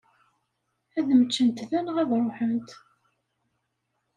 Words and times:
Ad 0.97 1.05
mmeččent 1.11 1.59
da 1.69 1.79
neɣ 1.85 1.95
ad 1.99 2.11
ṛuḥent? 2.25 2.69